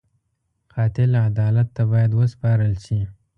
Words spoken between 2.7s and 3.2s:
شي